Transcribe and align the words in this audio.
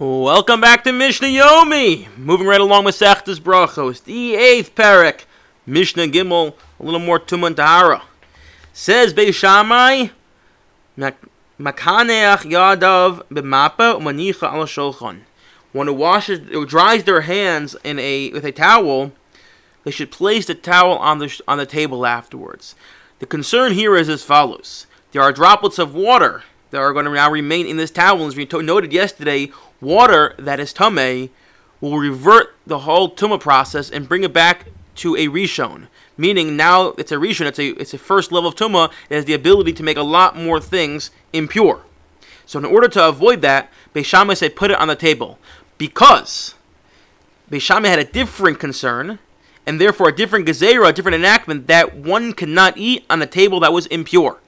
Welcome 0.00 0.62
back 0.62 0.82
to 0.84 0.94
Mishnah 0.94 1.28
Yomi. 1.28 2.08
Moving 2.16 2.46
right 2.46 2.58
along 2.58 2.84
with 2.84 2.94
Sechtes 2.94 3.38
Brachos, 3.38 4.02
the 4.02 4.34
eighth 4.34 4.74
perek, 4.74 5.24
Mishnah 5.66 6.06
Gimel, 6.06 6.54
a 6.78 6.82
little 6.82 7.00
more 7.00 7.20
Tuman 7.20 7.54
Tahara. 7.54 8.04
Says 8.72 9.12
Beis 9.12 9.34
Shammai, 9.34 10.06
Makaneach 10.96 12.50
Yadav 12.50 13.24
b'mapa 13.30 14.00
umanicha 14.00 14.44
al 14.44 14.64
shulchan. 14.64 15.20
One 15.72 15.86
who 15.86 15.92
washes, 15.92 16.50
or 16.56 16.64
dries 16.64 17.04
their 17.04 17.20
hands 17.20 17.76
in 17.84 17.98
a 17.98 18.30
with 18.30 18.46
a 18.46 18.52
towel, 18.52 19.12
they 19.84 19.90
should 19.90 20.10
place 20.10 20.46
the 20.46 20.54
towel 20.54 20.96
on 20.96 21.18
the 21.18 21.42
on 21.46 21.58
the 21.58 21.66
table 21.66 22.06
afterwards. 22.06 22.74
The 23.18 23.26
concern 23.26 23.74
here 23.74 23.94
is 23.96 24.08
as 24.08 24.24
follows: 24.24 24.86
there 25.12 25.20
are 25.20 25.30
droplets 25.30 25.78
of 25.78 25.94
water 25.94 26.44
that 26.70 26.78
are 26.78 26.92
going 26.92 27.04
to 27.04 27.12
now 27.12 27.30
remain 27.30 27.66
in 27.66 27.76
this 27.76 27.90
towel. 27.90 28.26
As 28.26 28.36
we 28.36 28.46
noted 28.46 28.92
yesterday, 28.92 29.50
water 29.80 30.34
that 30.38 30.60
is 30.60 30.72
tame 30.72 31.30
will 31.80 31.98
revert 31.98 32.54
the 32.66 32.80
whole 32.80 33.10
tuma 33.10 33.40
process 33.40 33.90
and 33.90 34.08
bring 34.08 34.24
it 34.24 34.32
back 34.32 34.66
to 34.96 35.16
a 35.16 35.28
rishon. 35.28 35.88
Meaning 36.16 36.56
now 36.56 36.88
it's 36.98 37.12
a 37.12 37.16
rishon, 37.16 37.46
it's 37.46 37.58
a 37.58 37.68
it's 37.80 37.94
a 37.94 37.98
first 37.98 38.32
level 38.32 38.48
of 38.48 38.56
tuma. 38.56 38.92
It 39.08 39.14
has 39.14 39.24
the 39.24 39.34
ability 39.34 39.72
to 39.74 39.82
make 39.82 39.96
a 39.96 40.02
lot 40.02 40.36
more 40.36 40.60
things 40.60 41.10
impure. 41.32 41.82
So 42.44 42.58
in 42.58 42.64
order 42.64 42.88
to 42.88 43.08
avoid 43.08 43.42
that, 43.42 43.70
Beis 43.94 44.04
Shammai 44.04 44.34
said 44.34 44.56
put 44.56 44.70
it 44.70 44.78
on 44.78 44.88
the 44.88 44.96
table 44.96 45.38
because 45.78 46.54
Beis 47.50 47.62
Shammai 47.62 47.88
had 47.88 47.98
a 47.98 48.04
different 48.04 48.58
concern 48.58 49.18
and 49.66 49.80
therefore 49.80 50.08
a 50.08 50.14
different 50.14 50.46
gezerah, 50.46 50.88
a 50.88 50.92
different 50.92 51.14
enactment 51.14 51.68
that 51.68 51.94
one 51.94 52.32
cannot 52.32 52.76
eat 52.76 53.04
on 53.08 53.22
a 53.22 53.26
table 53.26 53.60
that 53.60 53.72
was 53.72 53.86
impure. 53.86 54.39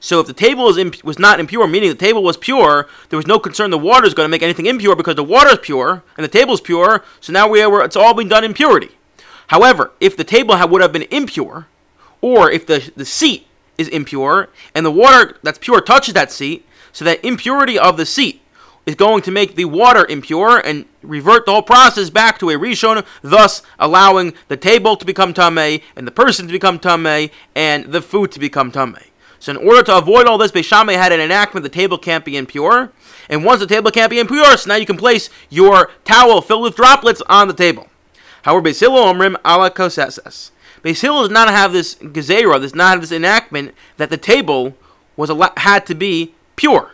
So 0.00 0.20
if 0.20 0.26
the 0.26 0.32
table 0.32 0.68
is 0.68 0.76
imp- 0.76 1.02
was 1.04 1.18
not 1.18 1.40
impure, 1.40 1.66
meaning 1.66 1.88
the 1.88 1.94
table 1.94 2.22
was 2.22 2.36
pure, 2.36 2.88
there 3.08 3.16
was 3.16 3.26
no 3.26 3.38
concern 3.38 3.70
the 3.70 3.78
water 3.78 4.06
is 4.06 4.14
going 4.14 4.26
to 4.26 4.30
make 4.30 4.42
anything 4.42 4.66
impure 4.66 4.94
because 4.94 5.16
the 5.16 5.24
water 5.24 5.50
is 5.50 5.58
pure 5.62 6.02
and 6.16 6.24
the 6.24 6.28
table 6.28 6.54
is 6.54 6.60
pure. 6.60 7.04
So 7.20 7.32
now 7.32 7.48
we 7.48 7.62
are 7.62 7.84
it's 7.84 7.96
all 7.96 8.14
been 8.14 8.28
done 8.28 8.44
in 8.44 8.54
purity. 8.54 8.90
However, 9.48 9.92
if 10.00 10.16
the 10.16 10.24
table 10.24 10.56
would 10.68 10.82
have 10.82 10.92
been 10.92 11.06
impure, 11.10 11.66
or 12.20 12.50
if 12.50 12.66
the 12.66 12.90
the 12.96 13.04
seat 13.04 13.46
is 13.78 13.88
impure 13.88 14.48
and 14.74 14.84
the 14.84 14.90
water 14.90 15.38
that's 15.42 15.58
pure 15.58 15.80
touches 15.80 16.14
that 16.14 16.32
seat, 16.32 16.66
so 16.92 17.04
that 17.04 17.24
impurity 17.24 17.78
of 17.78 17.96
the 17.96 18.06
seat 18.06 18.42
is 18.86 18.94
going 18.94 19.20
to 19.20 19.32
make 19.32 19.56
the 19.56 19.64
water 19.64 20.06
impure 20.08 20.58
and 20.58 20.86
revert 21.02 21.44
the 21.44 21.52
whole 21.52 21.62
process 21.62 22.08
back 22.08 22.38
to 22.38 22.48
a 22.50 22.54
rishon, 22.54 23.04
thus 23.20 23.62
allowing 23.78 24.32
the 24.48 24.56
table 24.56 24.96
to 24.96 25.04
become 25.04 25.34
tamei 25.34 25.82
and 25.96 26.06
the 26.06 26.12
person 26.12 26.46
to 26.46 26.52
become 26.52 26.78
tamei 26.78 27.30
and 27.54 27.86
the 27.86 28.00
food 28.00 28.30
to 28.30 28.38
become 28.38 28.70
tamei. 28.70 29.06
So 29.46 29.52
in 29.52 29.58
order 29.58 29.84
to 29.84 29.96
avoid 29.96 30.26
all 30.26 30.38
this, 30.38 30.50
Beis 30.50 30.64
Shammai 30.64 30.94
had 30.94 31.12
an 31.12 31.20
enactment: 31.20 31.62
the 31.62 31.68
table 31.68 31.98
can't 31.98 32.24
be 32.24 32.36
impure, 32.36 32.90
and 33.28 33.44
once 33.44 33.60
the 33.60 33.66
table 33.68 33.92
can't 33.92 34.10
be 34.10 34.18
impure, 34.18 34.56
so 34.56 34.68
now 34.68 34.74
you 34.74 34.84
can 34.84 34.96
place 34.96 35.30
your 35.50 35.92
towel 36.04 36.40
filled 36.40 36.64
with 36.64 36.74
droplets 36.74 37.22
on 37.28 37.46
the 37.46 37.54
table. 37.54 37.86
However, 38.42 38.68
Beis 38.68 38.80
Hillel 38.80 39.04
omrim 39.04 39.36
al 39.44 39.60
hakeses. 39.60 40.50
Beis 40.82 41.00
Hillel 41.00 41.22
does 41.22 41.30
not 41.30 41.48
have 41.48 41.72
this 41.72 41.94
gezerah, 41.94 42.60
does 42.60 42.74
not 42.74 42.90
have 42.94 43.00
this 43.02 43.12
enactment 43.12 43.72
that 43.98 44.10
the 44.10 44.16
table 44.16 44.76
was 45.14 45.30
had 45.58 45.86
to 45.86 45.94
be 45.94 46.34
pure 46.56 46.90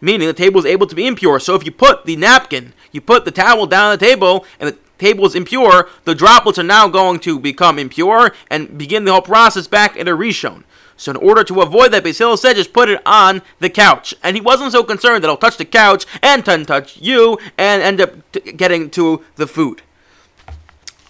meaning 0.00 0.28
the 0.28 0.34
table 0.34 0.60
is 0.60 0.66
able 0.66 0.86
to 0.86 0.94
be 0.94 1.06
impure. 1.06 1.40
So 1.40 1.54
if 1.54 1.64
you 1.64 1.72
put 1.72 2.04
the 2.04 2.14
napkin, 2.16 2.74
you 2.92 3.00
put 3.00 3.24
the 3.24 3.30
towel 3.30 3.66
down 3.66 3.90
on 3.90 3.98
the 3.98 4.04
table, 4.04 4.44
and 4.60 4.68
the 4.68 4.78
table 4.98 5.26
is 5.26 5.34
impure, 5.34 5.88
the 6.04 6.14
droplets 6.14 6.58
are 6.58 6.62
now 6.62 6.88
going 6.88 7.20
to 7.20 7.38
become 7.38 7.78
impure 7.78 8.32
and 8.50 8.76
begin 8.78 9.04
the 9.04 9.12
whole 9.12 9.22
process 9.22 9.66
back 9.66 9.96
at 9.96 10.08
a 10.08 10.12
rishon. 10.12 10.64
So 10.96 11.10
in 11.10 11.16
order 11.16 11.42
to 11.44 11.60
avoid 11.60 11.92
that, 11.92 12.04
Beis 12.04 12.18
Hillel 12.18 12.36
said, 12.36 12.56
just 12.56 12.72
put 12.72 12.88
it 12.88 13.02
on 13.04 13.42
the 13.58 13.68
couch. 13.68 14.14
And 14.22 14.36
he 14.36 14.40
wasn't 14.40 14.72
so 14.72 14.84
concerned 14.84 15.22
that 15.22 15.26
it'll 15.26 15.36
touch 15.36 15.56
the 15.56 15.64
couch 15.64 16.06
and 16.22 16.44
then 16.44 16.64
touch 16.64 16.98
you 16.98 17.38
and 17.58 17.82
end 17.82 18.00
up 18.00 18.32
t- 18.32 18.52
getting 18.52 18.90
to 18.90 19.24
the 19.36 19.46
food. 19.46 19.82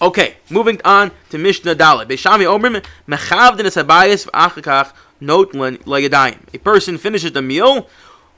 Okay, 0.00 0.36
moving 0.50 0.80
on 0.84 1.12
to 1.30 1.38
Mishnah 1.38 1.74
Dalet. 1.74 2.06
Beis 2.06 2.18
Shammai 2.18 2.44
Omrim 2.44 2.84
Mechavdin 3.06 3.66
Esabayis 3.66 4.28
V'achakach 4.30 4.92
Notlan 5.20 5.78
Layadayim. 5.84 6.38
A 6.54 6.58
person 6.58 6.98
finishes 6.98 7.32
the 7.32 7.42
meal. 7.42 7.88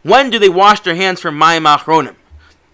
When 0.02 0.30
do 0.30 0.38
they 0.38 0.48
wash 0.48 0.80
their 0.80 0.94
hands 0.94 1.20
from 1.20 1.38
Mayim 1.38 1.64
Achronim? 1.66 2.16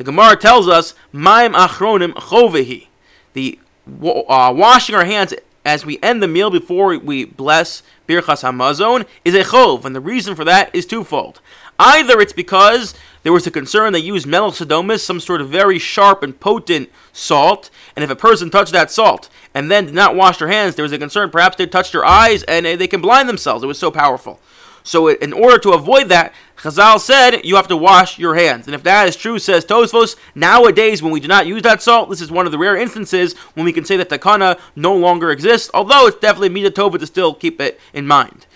The 0.02 0.10
Gemara 0.10 0.34
tells 0.34 0.66
us 0.66 0.96
Mayim 1.14 1.54
Achronim 1.54 2.14
Chovehi. 2.14 2.88
The 3.34 3.56
uh, 3.86 4.52
washing 4.52 4.96
our 4.96 5.04
hands 5.04 5.32
as 5.64 5.86
we 5.86 6.00
end 6.02 6.20
the 6.20 6.26
meal 6.26 6.50
before 6.50 6.98
we 6.98 7.24
bless 7.24 7.84
Birchas 8.08 8.42
Hamazon 8.42 9.06
is 9.24 9.36
a 9.36 9.44
chov, 9.44 9.84
and 9.84 9.94
the 9.94 10.00
reason 10.00 10.34
for 10.34 10.44
that 10.44 10.74
is 10.74 10.86
twofold. 10.86 11.40
Either 11.78 12.20
it's 12.20 12.32
because 12.32 12.94
there 13.22 13.32
was 13.32 13.46
a 13.46 13.50
concern 13.52 13.92
they 13.92 14.00
used 14.00 14.26
metal 14.26 14.50
some 14.50 15.20
sort 15.20 15.40
of 15.40 15.50
very 15.50 15.78
sharp 15.78 16.24
and 16.24 16.40
potent 16.40 16.90
salt, 17.12 17.70
and 17.94 18.02
if 18.02 18.10
a 18.10 18.16
person 18.16 18.50
touched 18.50 18.72
that 18.72 18.90
salt 18.90 19.28
and 19.54 19.70
then 19.70 19.86
did 19.86 19.94
not 19.94 20.16
wash 20.16 20.38
their 20.38 20.48
hands, 20.48 20.74
there 20.74 20.82
was 20.82 20.90
a 20.90 20.98
concern 20.98 21.30
perhaps 21.30 21.54
they 21.54 21.66
touched 21.66 21.92
their 21.92 22.04
eyes 22.04 22.42
and 22.42 22.66
they 22.66 22.88
can 22.88 23.00
blind 23.00 23.28
themselves. 23.28 23.62
It 23.62 23.68
was 23.68 23.78
so 23.78 23.92
powerful. 23.92 24.40
So, 24.84 25.08
in 25.08 25.32
order 25.32 25.58
to 25.58 25.70
avoid 25.70 26.08
that, 26.08 26.32
Chazal 26.56 27.00
said 27.00 27.44
you 27.44 27.56
have 27.56 27.68
to 27.68 27.76
wash 27.76 28.18
your 28.18 28.34
hands. 28.34 28.66
And 28.66 28.74
if 28.74 28.82
that 28.84 29.08
is 29.08 29.16
true, 29.16 29.38
says 29.38 29.64
Tosfos, 29.64 30.16
nowadays 30.34 31.02
when 31.02 31.12
we 31.12 31.20
do 31.20 31.28
not 31.28 31.46
use 31.46 31.62
that 31.62 31.82
salt, 31.82 32.08
this 32.08 32.20
is 32.20 32.30
one 32.30 32.46
of 32.46 32.52
the 32.52 32.58
rare 32.58 32.76
instances 32.76 33.36
when 33.54 33.64
we 33.64 33.72
can 33.72 33.84
say 33.84 33.96
that 33.96 34.08
takana 34.08 34.60
no 34.76 34.94
longer 34.94 35.30
exists, 35.30 35.70
although 35.74 36.06
it's 36.06 36.18
definitely 36.18 36.50
midatova 36.50 36.98
to 36.98 37.06
still 37.06 37.34
keep 37.34 37.60
it 37.60 37.80
in 37.92 38.06
mind 38.06 38.46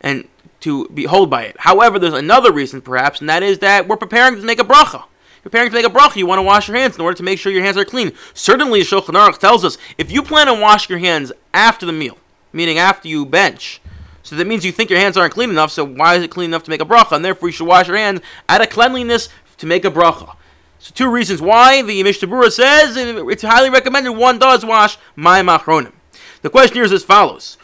and 0.00 0.26
to 0.60 0.88
be 0.88 1.04
hold 1.04 1.30
by 1.30 1.44
it. 1.44 1.56
However, 1.58 1.98
there's 1.98 2.14
another 2.14 2.52
reason 2.52 2.80
perhaps, 2.80 3.20
and 3.20 3.28
that 3.28 3.42
is 3.42 3.60
that 3.60 3.86
we're 3.86 3.96
preparing 3.96 4.36
to 4.36 4.42
make 4.42 4.60
a 4.60 4.64
bracha 4.64 5.04
preparing 5.42 5.70
to 5.70 5.74
make 5.74 5.86
a 5.86 5.90
bracha, 5.90 6.16
you 6.16 6.26
want 6.26 6.38
to 6.38 6.42
wash 6.42 6.68
your 6.68 6.76
hands 6.76 6.94
in 6.94 7.00
order 7.00 7.16
to 7.16 7.22
make 7.22 7.38
sure 7.38 7.52
your 7.52 7.64
hands 7.64 7.76
are 7.76 7.84
clean. 7.84 8.12
Certainly, 8.32 8.82
Shulchan 8.82 9.14
Aruch 9.14 9.38
tells 9.38 9.64
us 9.64 9.76
if 9.98 10.10
you 10.10 10.22
plan 10.22 10.48
on 10.48 10.60
washing 10.60 10.94
your 10.94 11.00
hands 11.00 11.32
after 11.52 11.84
the 11.84 11.92
meal, 11.92 12.16
meaning 12.52 12.78
after 12.78 13.08
you 13.08 13.26
bench, 13.26 13.80
so 14.22 14.36
that 14.36 14.46
means 14.46 14.64
you 14.64 14.72
think 14.72 14.90
your 14.90 14.98
hands 14.98 15.16
aren't 15.16 15.34
clean 15.34 15.50
enough, 15.50 15.72
so 15.72 15.84
why 15.84 16.14
is 16.14 16.22
it 16.22 16.30
clean 16.30 16.50
enough 16.50 16.62
to 16.64 16.70
make 16.70 16.80
a 16.80 16.84
bracha? 16.84 17.12
And 17.12 17.24
therefore 17.24 17.48
you 17.48 17.52
should 17.52 17.66
wash 17.66 17.88
your 17.88 17.96
hands 17.96 18.20
out 18.48 18.60
of 18.60 18.70
cleanliness 18.70 19.28
to 19.58 19.66
make 19.66 19.84
a 19.84 19.90
bracha. 19.90 20.36
So 20.78 20.92
two 20.94 21.10
reasons 21.10 21.40
why 21.40 21.82
the 21.82 22.02
Mishnah 22.02 22.50
says 22.50 22.96
it's 22.96 23.42
highly 23.42 23.70
recommended 23.70 24.12
one 24.12 24.38
does 24.38 24.64
wash 24.64 24.98
mayim 25.16 25.56
achronim. 25.56 25.92
The 26.42 26.50
question 26.50 26.74
here 26.74 26.84
is 26.84 26.92
as 26.92 27.04
follows. 27.04 27.56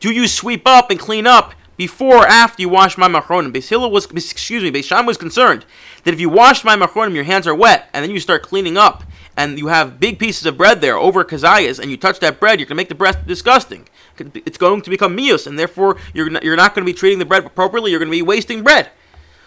Do 0.00 0.10
you 0.10 0.26
sweep 0.28 0.66
up 0.66 0.90
and 0.90 0.98
clean 0.98 1.26
up 1.26 1.54
before 1.76 2.18
or 2.18 2.26
after 2.26 2.62
you 2.62 2.68
wash 2.68 2.96
mayim 2.96 3.20
achronim? 3.20 3.52
Beis 3.52 3.90
was, 3.90 4.06
excuse 4.06 4.62
me, 4.62 4.70
Beis 4.70 5.06
was 5.06 5.16
concerned 5.16 5.66
that 6.04 6.14
if 6.14 6.20
you 6.20 6.28
wash 6.28 6.62
mayim 6.62 6.82
achronim, 6.82 7.14
your 7.14 7.24
hands 7.24 7.46
are 7.46 7.54
wet, 7.54 7.88
and 7.92 8.02
then 8.02 8.10
you 8.10 8.20
start 8.20 8.42
cleaning 8.42 8.76
up, 8.76 9.04
and 9.36 9.58
you 9.58 9.66
have 9.66 9.98
big 10.00 10.18
pieces 10.18 10.46
of 10.46 10.56
bread 10.56 10.80
there 10.80 10.96
over 10.96 11.24
kazayas, 11.24 11.78
and 11.78 11.90
you 11.90 11.96
touch 11.96 12.20
that 12.20 12.38
bread, 12.40 12.58
you're 12.58 12.66
going 12.66 12.76
to 12.76 12.80
make 12.80 12.88
the 12.88 12.94
bread 12.94 13.26
disgusting. 13.26 13.88
It's 14.18 14.58
going 14.58 14.82
to 14.82 14.90
become 14.90 15.16
mius, 15.16 15.46
and 15.46 15.58
therefore 15.58 15.96
you're 16.12 16.30
not, 16.30 16.42
you're 16.42 16.56
not 16.56 16.74
going 16.74 16.86
to 16.86 16.92
be 16.92 16.96
treating 16.96 17.18
the 17.18 17.24
bread 17.24 17.44
appropriately. 17.44 17.90
You're 17.90 18.00
going 18.00 18.10
to 18.10 18.16
be 18.16 18.22
wasting 18.22 18.62
bread. 18.62 18.90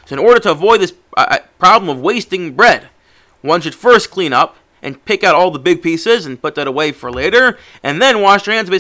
So, 0.06 0.14
in 0.14 0.20
order 0.20 0.40
to 0.40 0.52
avoid 0.52 0.82
this 0.82 0.94
uh, 1.16 1.26
uh, 1.30 1.38
problem 1.60 1.90
of 1.90 2.02
wasting 2.02 2.56
bread, 2.56 2.90
one 3.42 3.62
should 3.62 3.76
first 3.76 4.10
clean 4.10 4.34
up 4.34 4.58
and 4.82 5.04
pick 5.06 5.24
out 5.24 5.36
all 5.36 5.52
the 5.52 5.60
big 5.60 5.82
pieces 5.82 6.26
and 6.26 6.42
put 6.42 6.56
that 6.56 6.68
away 6.68 6.92
for 6.92 7.12
later, 7.12 7.58
and 7.84 8.02
then 8.02 8.22
wash 8.22 8.48
your 8.48 8.56
hands. 8.56 8.70
He 8.70 8.80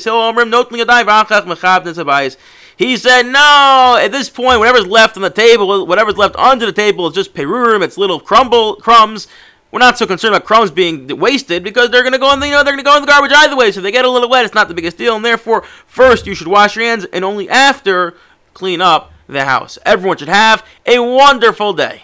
said, 2.95 3.23
no, 3.23 3.97
at 3.99 4.11
this 4.11 4.29
point, 4.29 4.59
whatever's 4.59 4.85
left 4.85 5.17
on 5.17 5.23
the 5.23 5.31
table, 5.31 5.87
whatever's 5.87 6.17
left 6.17 6.35
under 6.35 6.65
the 6.65 6.71
table 6.71 7.07
is 7.07 7.15
just 7.15 7.33
perurim, 7.33 7.83
it's 7.83 7.97
little 7.97 8.19
crumble 8.19 8.75
crumbs, 8.75 9.27
we're 9.71 9.79
not 9.79 9.97
so 9.97 10.07
concerned 10.07 10.33
about 10.33 10.45
crumbs 10.45 10.71
being 10.71 11.07
wasted 11.19 11.63
because 11.63 11.89
they're 11.89 12.03
going 12.03 12.13
to 12.13 12.19
go 12.19 12.33
in 12.33 12.39
the, 12.39 12.47
you 12.47 12.53
know, 12.53 12.63
they're 12.63 12.75
to 12.75 12.83
go 12.83 12.95
in 12.95 13.01
the 13.01 13.07
garbage 13.07 13.31
either 13.33 13.55
way. 13.55 13.71
So 13.71 13.81
they 13.81 13.91
get 13.91 14.05
a 14.05 14.09
little 14.09 14.29
wet, 14.29 14.45
it's 14.45 14.55
not 14.55 14.67
the 14.67 14.73
biggest 14.73 14.97
deal. 14.97 15.15
And 15.15 15.25
therefore, 15.25 15.63
first 15.85 16.25
you 16.25 16.35
should 16.35 16.47
wash 16.47 16.75
your 16.75 16.85
hands 16.85 17.05
and 17.11 17.25
only 17.25 17.49
after 17.49 18.15
clean 18.53 18.81
up 18.81 19.11
the 19.27 19.45
house. 19.45 19.77
Everyone 19.85 20.17
should 20.17 20.29
have 20.29 20.65
a 20.85 20.99
wonderful 20.99 21.73
day. 21.73 22.01